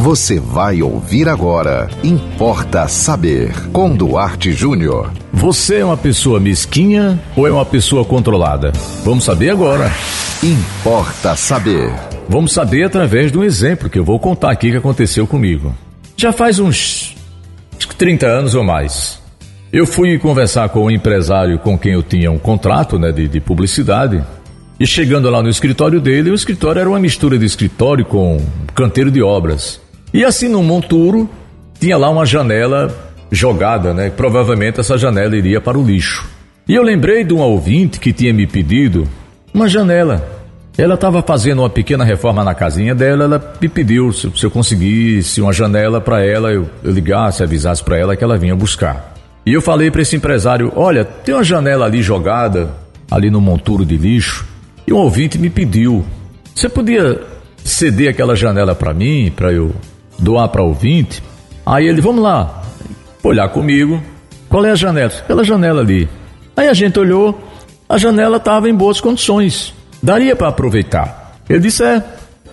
Você 0.00 0.40
vai 0.40 0.80
ouvir 0.80 1.28
agora. 1.28 1.86
Importa 2.02 2.88
saber. 2.88 3.52
Com 3.70 3.94
Duarte 3.94 4.50
Júnior. 4.50 5.12
Você 5.30 5.80
é 5.80 5.84
uma 5.84 5.96
pessoa 5.96 6.40
mesquinha 6.40 7.20
ou 7.36 7.46
é 7.46 7.52
uma 7.52 7.66
pessoa 7.66 8.02
controlada? 8.02 8.72
Vamos 9.04 9.24
saber 9.24 9.50
agora. 9.50 9.92
Importa 10.42 11.36
saber. 11.36 11.92
Vamos 12.30 12.54
saber 12.54 12.84
através 12.84 13.30
de 13.30 13.36
um 13.36 13.44
exemplo 13.44 13.90
que 13.90 13.98
eu 13.98 14.04
vou 14.04 14.18
contar 14.18 14.50
aqui 14.50 14.70
que 14.70 14.78
aconteceu 14.78 15.26
comigo. 15.26 15.74
Já 16.16 16.32
faz 16.32 16.58
uns 16.58 17.14
30 17.98 18.26
anos 18.26 18.54
ou 18.54 18.64
mais. 18.64 19.20
Eu 19.70 19.86
fui 19.86 20.18
conversar 20.18 20.70
com 20.70 20.86
um 20.86 20.90
empresário 20.90 21.58
com 21.58 21.76
quem 21.76 21.92
eu 21.92 22.02
tinha 22.02 22.32
um 22.32 22.38
contrato 22.38 22.98
né, 22.98 23.12
de, 23.12 23.28
de 23.28 23.38
publicidade. 23.38 24.24
E 24.80 24.86
chegando 24.86 25.28
lá 25.28 25.42
no 25.42 25.50
escritório 25.50 26.00
dele, 26.00 26.30
o 26.30 26.34
escritório 26.34 26.80
era 26.80 26.88
uma 26.88 26.98
mistura 26.98 27.38
de 27.38 27.44
escritório 27.44 28.06
com 28.06 28.40
canteiro 28.74 29.10
de 29.10 29.22
obras. 29.22 29.78
E 30.12 30.24
assim 30.24 30.48
no 30.48 30.62
monturo 30.62 31.28
tinha 31.78 31.96
lá 31.96 32.10
uma 32.10 32.26
janela 32.26 32.94
jogada, 33.30 33.94
né? 33.94 34.10
Provavelmente 34.10 34.80
essa 34.80 34.98
janela 34.98 35.36
iria 35.36 35.60
para 35.60 35.78
o 35.78 35.84
lixo. 35.84 36.28
E 36.68 36.74
eu 36.74 36.82
lembrei 36.82 37.24
de 37.24 37.32
um 37.32 37.38
ouvinte 37.38 37.98
que 37.98 38.12
tinha 38.12 38.32
me 38.32 38.46
pedido 38.46 39.08
uma 39.54 39.68
janela. 39.68 40.40
Ela 40.76 40.94
estava 40.94 41.22
fazendo 41.22 41.60
uma 41.60 41.70
pequena 41.70 42.04
reforma 42.04 42.42
na 42.42 42.54
casinha 42.54 42.94
dela, 42.94 43.24
ela 43.24 43.54
me 43.60 43.68
pediu 43.68 44.12
se, 44.12 44.30
se 44.34 44.46
eu 44.46 44.50
conseguisse 44.50 45.40
uma 45.40 45.52
janela 45.52 46.00
para 46.00 46.24
ela, 46.24 46.50
eu, 46.52 46.68
eu 46.82 46.92
ligasse, 46.92 47.42
avisasse 47.42 47.82
para 47.82 47.98
ela 47.98 48.16
que 48.16 48.24
ela 48.24 48.38
vinha 48.38 48.56
buscar. 48.56 49.14
E 49.44 49.52
eu 49.52 49.60
falei 49.60 49.90
para 49.90 50.02
esse 50.02 50.16
empresário: 50.16 50.72
olha, 50.74 51.04
tem 51.04 51.34
uma 51.34 51.44
janela 51.44 51.86
ali 51.86 52.02
jogada, 52.02 52.70
ali 53.10 53.30
no 53.30 53.40
monturo 53.40 53.84
de 53.84 53.96
lixo, 53.96 54.46
e 54.86 54.92
um 54.92 54.96
ouvinte 54.96 55.38
me 55.38 55.50
pediu: 55.50 56.04
você 56.54 56.68
podia 56.68 57.20
ceder 57.64 58.10
aquela 58.10 58.34
janela 58.34 58.74
para 58.74 58.94
mim, 58.94 59.32
para 59.34 59.52
eu 59.52 59.74
doar 60.20 60.48
para 60.48 60.62
ouvinte. 60.62 61.22
Aí 61.64 61.86
ele, 61.86 62.00
vamos 62.00 62.22
lá, 62.22 62.62
olhar 63.22 63.48
comigo. 63.48 64.00
Qual 64.48 64.64
é 64.64 64.70
a 64.70 64.74
janela? 64.74 65.12
Aquela 65.12 65.44
janela 65.44 65.80
ali. 65.80 66.08
Aí 66.56 66.68
a 66.68 66.74
gente 66.74 66.98
olhou, 66.98 67.40
a 67.88 67.96
janela 67.98 68.36
estava 68.36 68.68
em 68.68 68.74
boas 68.74 69.00
condições. 69.00 69.72
Daria 70.02 70.34
para 70.34 70.48
aproveitar. 70.48 71.38
Ele 71.48 71.60
disse: 71.60 71.82
é, 71.82 72.02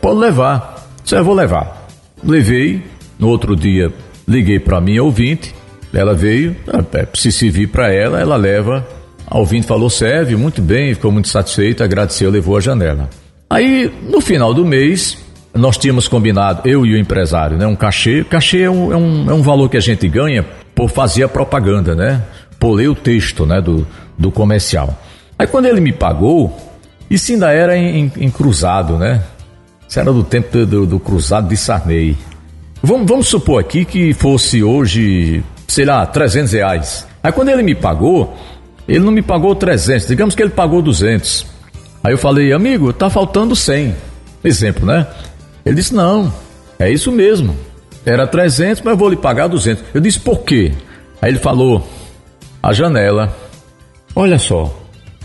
pode 0.02 0.20
levar. 0.20 0.88
Disse, 1.04 1.16
é, 1.16 1.22
vou 1.22 1.34
levar. 1.34 1.88
Levei. 2.24 2.84
No 3.20 3.30
outro 3.30 3.56
dia, 3.56 3.92
liguei 4.28 4.59
para 4.59 4.80
minha 4.80 5.04
ouvinte. 5.04 5.56
Ela 5.92 6.14
veio, 6.14 6.56
é, 6.94 7.08
se 7.16 7.31
servir 7.31 7.68
para 7.68 7.92
ela, 7.92 8.20
ela 8.20 8.36
leva. 8.36 8.86
A 9.26 9.38
ouvinte 9.38 9.66
falou: 9.66 9.90
serve, 9.90 10.36
muito 10.36 10.62
bem, 10.62 10.94
ficou 10.94 11.12
muito 11.12 11.28
satisfeita, 11.28 11.84
agradeceu, 11.84 12.30
levou 12.30 12.58
a 12.58 12.59
janela. 12.59 13.09
Aí, 13.50 13.92
no 14.04 14.22
final 14.22 14.54
do 14.54 14.66
mês, 14.66 15.18
nós 15.58 15.77
tínhamos 15.77 16.08
combinado, 16.08 16.67
eu 16.67 16.86
e 16.86 16.94
o 16.94 16.97
empresário, 16.97 17.58
né? 17.58 17.66
Um 17.67 17.75
cachê. 17.75 18.23
Cachê 18.23 18.61
é 18.61 18.69
um, 18.69 18.91
é 18.91 18.97
um, 18.97 19.31
é 19.31 19.33
um 19.33 19.41
valor 19.41 19.69
que 19.69 19.77
a 19.77 19.81
gente 19.81 20.08
ganha 20.08 20.45
por 20.75 20.89
fazer 20.89 21.23
a 21.23 21.27
propaganda, 21.27 21.95
né? 21.95 22.22
Por 22.59 22.73
ler 22.73 22.89
o 22.89 22.95
texto, 22.95 23.45
né? 23.45 23.61
Do, 23.61 23.88
do 24.17 24.31
comercial. 24.31 24.97
Aí 25.38 25.47
quando 25.47 25.66
ele 25.66 25.81
me 25.81 25.91
pagou, 25.91 26.55
isso 27.09 27.31
ainda 27.31 27.52
era 27.52 27.78
em, 27.78 28.05
em, 28.05 28.11
em 28.17 28.30
cruzado, 28.30 28.97
né? 28.97 29.23
Isso 29.88 30.00
era 30.00 30.11
do 30.11 30.23
tempo 30.23 30.52
do, 30.52 30.66
do, 30.66 30.85
do 30.85 31.00
cruzado 31.00 31.47
de 31.47 31.58
Sarney. 31.58 32.17
Vamos, 32.81 33.08
vamos 33.08 33.28
supor 33.28 33.59
aqui 33.59 33.85
que 33.85 34.13
fosse 34.13 34.63
hoje, 34.63 35.44
sei 35.67 35.85
lá, 35.85 36.05
300 36.05 36.53
reais. 36.53 37.08
Aí 37.23 37.31
quando 37.31 37.50
ele 37.50 37.63
me 37.63 37.73
pagou, 37.73 38.35
ele 38.88 39.00
não 39.00 39.11
me 39.11 39.22
pagou 39.22 39.55
300, 39.55 40.08
digamos 40.08 40.35
que 40.35 40.41
ele 40.41 40.52
pagou 40.52 40.81
200. 40.81 41.45
Aí 42.03 42.13
eu 42.13 42.17
falei, 42.17 42.53
amigo, 42.53 42.94
tá 42.94 43.09
faltando 43.09 43.55
100. 43.55 43.95
Exemplo, 44.44 44.85
né? 44.85 45.08
Ele 45.68 45.76
disse: 45.76 45.94
Não, 45.94 46.34
é 46.80 46.90
isso 46.90 47.12
mesmo. 47.12 47.54
Era 48.06 48.26
300, 48.26 48.82
mas 48.84 48.94
eu 48.94 48.98
vou 48.98 49.10
lhe 49.10 49.18
pagar 49.18 49.48
200. 49.48 49.84
Eu 49.94 50.00
disse: 50.00 50.18
Por 50.18 50.40
quê? 50.40 50.72
Aí 51.22 51.30
ele 51.30 51.40
falou: 51.40 51.86
A 52.64 52.72
janela. 52.72 53.36
Olha 54.16 54.40
só. 54.40 54.74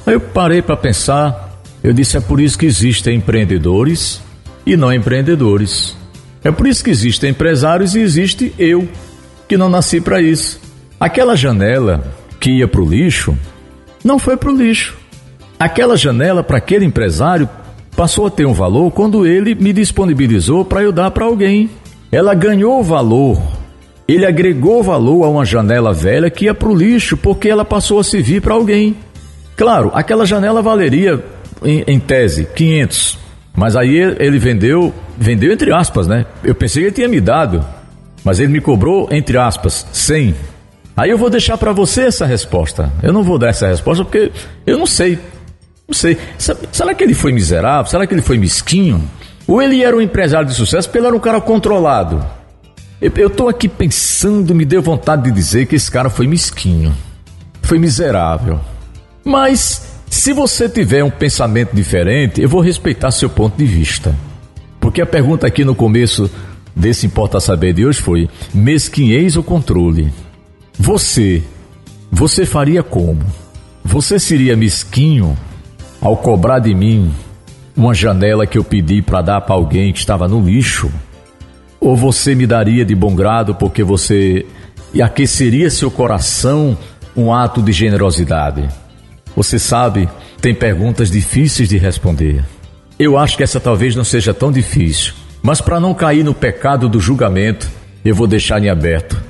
Aí 0.04 0.14
eu 0.14 0.20
parei 0.20 0.60
para 0.60 0.76
pensar. 0.76 1.60
Eu 1.80 1.92
disse: 1.92 2.16
É 2.16 2.20
por 2.20 2.40
isso 2.40 2.58
que 2.58 2.66
existem 2.66 3.18
empreendedores 3.18 4.20
e 4.66 4.76
não 4.76 4.92
empreendedores. 4.92 5.96
É 6.42 6.50
por 6.50 6.66
isso 6.66 6.82
que 6.82 6.90
existem 6.90 7.30
empresários 7.30 7.94
e 7.94 8.00
existe 8.00 8.52
eu, 8.58 8.88
que 9.48 9.56
não 9.56 9.68
nasci 9.68 10.00
para 10.00 10.20
isso. 10.20 10.60
Aquela 10.98 11.36
janela 11.36 12.02
que 12.40 12.50
ia 12.50 12.66
para 12.66 12.80
o 12.80 12.88
lixo, 12.88 13.38
não 14.02 14.18
foi 14.18 14.36
para 14.36 14.50
o 14.50 14.56
lixo. 14.56 14.96
Aquela 15.56 15.96
janela 15.96 16.42
para 16.42 16.58
aquele 16.58 16.84
empresário 16.84 17.48
passou 18.02 18.26
a 18.26 18.30
ter 18.32 18.44
um 18.44 18.52
valor 18.52 18.90
quando 18.90 19.24
ele 19.24 19.54
me 19.54 19.72
disponibilizou 19.72 20.64
para 20.64 20.82
eu 20.82 20.90
dar 20.90 21.12
para 21.12 21.24
alguém. 21.24 21.70
Ela 22.10 22.34
ganhou 22.34 22.82
valor. 22.82 23.40
Ele 24.08 24.26
agregou 24.26 24.82
valor 24.82 25.22
a 25.22 25.28
uma 25.28 25.44
janela 25.44 25.92
velha 25.92 26.28
que 26.28 26.46
ia 26.46 26.52
para 26.52 26.68
o 26.68 26.74
lixo 26.74 27.16
porque 27.16 27.48
ela 27.48 27.64
passou 27.64 28.00
a 28.00 28.02
servir 28.02 28.42
para 28.42 28.54
alguém. 28.54 28.96
Claro, 29.56 29.92
aquela 29.94 30.26
janela 30.26 30.60
valeria, 30.60 31.24
em, 31.64 31.84
em, 31.86 32.00
tese, 32.00 32.44
500. 32.44 33.20
Mas 33.54 33.76
aí 33.76 33.96
ele 34.18 34.36
vendeu, 34.40 34.92
vendeu 35.16 35.52
entre 35.52 35.72
aspas, 35.72 36.08
né? 36.08 36.26
Eu 36.42 36.56
pensei 36.56 36.82
que 36.82 36.88
ele 36.88 36.94
tinha 36.96 37.08
me 37.08 37.20
dado, 37.20 37.64
mas 38.24 38.40
ele 38.40 38.50
me 38.50 38.60
cobrou, 38.60 39.06
entre 39.12 39.38
aspas, 39.38 39.86
100. 39.92 40.34
Aí 40.96 41.10
eu 41.10 41.16
vou 41.16 41.30
deixar 41.30 41.56
para 41.56 41.70
você 41.70 42.02
essa 42.02 42.26
resposta. 42.26 42.92
Eu 43.00 43.12
não 43.12 43.22
vou 43.22 43.38
dar 43.38 43.50
essa 43.50 43.68
resposta 43.68 44.04
porque 44.04 44.32
eu 44.66 44.76
não 44.76 44.86
sei 44.86 45.20
não 45.92 45.98
sei. 45.98 46.16
Será 46.38 46.94
que 46.94 47.04
ele 47.04 47.12
foi 47.12 47.32
miserável? 47.32 47.90
Será 47.90 48.06
que 48.06 48.14
ele 48.14 48.22
foi 48.22 48.38
mesquinho? 48.38 49.08
Ou 49.46 49.60
ele 49.60 49.84
era 49.84 49.94
um 49.94 50.00
empresário 50.00 50.48
de 50.48 50.54
sucesso 50.54 50.88
porque 50.88 50.98
ele 50.98 51.06
era 51.06 51.14
um 51.14 51.20
cara 51.20 51.40
controlado? 51.40 52.24
Eu 53.00 53.26
estou 53.26 53.48
aqui 53.48 53.68
pensando, 53.68 54.54
me 54.54 54.64
deu 54.64 54.80
vontade 54.80 55.24
de 55.24 55.32
dizer 55.32 55.66
que 55.66 55.76
esse 55.76 55.90
cara 55.90 56.08
foi 56.08 56.26
mesquinho. 56.26 56.96
Foi 57.60 57.78
miserável. 57.78 58.60
Mas, 59.24 59.82
se 60.08 60.32
você 60.32 60.68
tiver 60.68 61.04
um 61.04 61.10
pensamento 61.10 61.74
diferente, 61.74 62.40
eu 62.40 62.48
vou 62.48 62.60
respeitar 62.60 63.10
seu 63.10 63.28
ponto 63.28 63.56
de 63.56 63.66
vista. 63.66 64.16
Porque 64.80 65.02
a 65.02 65.06
pergunta 65.06 65.46
aqui 65.46 65.64
no 65.64 65.74
começo 65.74 66.30
desse 66.74 67.06
Importa 67.06 67.40
Saber 67.40 67.72
de 67.72 67.84
hoje 67.84 68.00
foi: 68.00 68.28
mesquinhez 68.54 69.36
ou 69.36 69.42
controle? 69.42 70.12
Você, 70.78 71.42
você 72.10 72.46
faria 72.46 72.82
como? 72.82 73.24
Você 73.84 74.18
seria 74.18 74.56
mesquinho 74.56 75.36
ao 76.02 76.16
cobrar 76.16 76.58
de 76.58 76.74
mim 76.74 77.14
uma 77.76 77.94
janela 77.94 78.46
que 78.46 78.58
eu 78.58 78.64
pedi 78.64 79.00
para 79.00 79.22
dar 79.22 79.40
para 79.40 79.54
alguém 79.54 79.92
que 79.92 80.00
estava 80.00 80.26
no 80.26 80.42
lixo? 80.42 80.90
Ou 81.80 81.96
você 81.96 82.34
me 82.34 82.46
daria 82.46 82.84
de 82.84 82.94
bom 82.94 83.14
grado 83.14 83.54
porque 83.54 83.82
você 83.82 84.44
aqueceria 85.00 85.70
seu 85.70 85.90
coração 85.90 86.76
um 87.16 87.32
ato 87.32 87.62
de 87.62 87.72
generosidade? 87.72 88.68
Você 89.34 89.58
sabe, 89.58 90.08
tem 90.40 90.54
perguntas 90.54 91.10
difíceis 91.10 91.68
de 91.68 91.78
responder. 91.78 92.44
Eu 92.98 93.16
acho 93.16 93.36
que 93.36 93.42
essa 93.42 93.58
talvez 93.58 93.96
não 93.96 94.04
seja 94.04 94.34
tão 94.34 94.52
difícil, 94.52 95.14
mas 95.42 95.60
para 95.60 95.80
não 95.80 95.94
cair 95.94 96.24
no 96.24 96.34
pecado 96.34 96.88
do 96.88 97.00
julgamento, 97.00 97.70
eu 98.04 98.14
vou 98.14 98.26
deixar 98.26 98.62
em 98.62 98.68
aberto. 98.68 99.20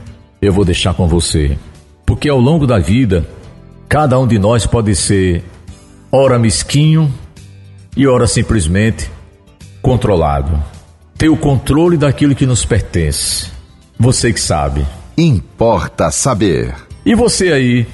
Eu 0.40 0.52
vou 0.52 0.64
deixar 0.64 0.94
com 0.94 1.06
você. 1.06 1.56
Porque 2.04 2.28
ao 2.28 2.40
longo 2.40 2.66
da 2.66 2.78
vida, 2.78 3.24
cada 3.88 4.18
um 4.18 4.26
de 4.26 4.38
nós 4.38 4.66
pode 4.66 4.94
ser 4.96 5.44
ora 6.14 6.38
mesquinho 6.38 7.10
e 7.96 8.06
ora 8.06 8.26
simplesmente 8.26 9.10
controlado. 9.80 10.62
Ter 11.16 11.30
o 11.30 11.38
controle 11.38 11.96
daquilo 11.96 12.34
que 12.34 12.44
nos 12.44 12.66
pertence. 12.66 13.50
Você 13.98 14.30
que 14.30 14.40
sabe. 14.40 14.86
Importa 15.16 16.10
saber. 16.10 16.74
E 17.06 17.14
você 17.14 17.52
aí, 17.52 17.82
o 17.82 17.86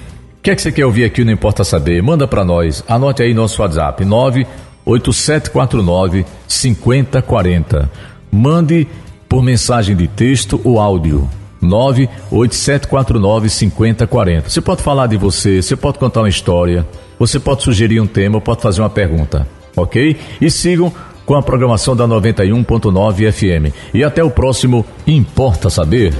que 0.42 0.50
é 0.50 0.56
que 0.56 0.62
você 0.62 0.72
quer 0.72 0.84
ouvir 0.84 1.04
aqui 1.04 1.24
no 1.24 1.30
Importa 1.30 1.62
Saber? 1.62 2.02
Manda 2.02 2.26
para 2.26 2.44
nós. 2.44 2.82
Anote 2.88 3.22
aí 3.22 3.32
nosso 3.32 3.62
WhatsApp: 3.62 4.04
98749 4.04 6.26
5040. 6.48 7.88
Mande 8.32 8.88
por 9.28 9.42
mensagem 9.42 9.94
de 9.94 10.08
texto 10.08 10.60
ou 10.64 10.80
áudio. 10.80 11.30
98749 11.60 13.48
5040. 13.48 14.48
Você 14.48 14.60
pode 14.60 14.82
falar 14.82 15.06
de 15.06 15.16
você, 15.16 15.62
você 15.62 15.76
pode 15.76 15.98
contar 15.98 16.20
uma 16.20 16.28
história. 16.28 16.86
Você 17.18 17.40
pode 17.40 17.62
sugerir 17.62 18.00
um 18.00 18.06
tema, 18.06 18.40
pode 18.40 18.62
fazer 18.62 18.80
uma 18.80 18.90
pergunta, 18.90 19.46
ok? 19.76 20.16
E 20.40 20.50
sigam 20.50 20.92
com 21.26 21.34
a 21.34 21.42
programação 21.42 21.94
da 21.94 22.06
91.9 22.08 23.32
FM. 23.32 23.74
E 23.92 24.02
até 24.02 24.24
o 24.24 24.30
próximo 24.30 24.86
Importa 25.06 25.68
Saber. 25.68 26.14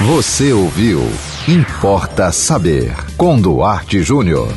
Você 0.00 0.52
ouviu 0.52 1.00
Importa 1.48 2.30
Saber 2.30 2.92
com 3.16 3.40
Duarte 3.40 4.02
Júnior. 4.02 4.48